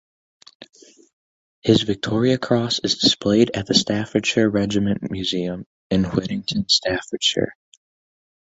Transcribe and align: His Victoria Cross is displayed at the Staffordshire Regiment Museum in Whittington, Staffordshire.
His 1.61 1.83
Victoria 1.83 2.39
Cross 2.39 2.79
is 2.83 2.97
displayed 2.97 3.51
at 3.53 3.67
the 3.67 3.75
Staffordshire 3.75 4.49
Regiment 4.49 5.11
Museum 5.11 5.67
in 5.91 6.05
Whittington, 6.05 6.67
Staffordshire. 6.67 7.53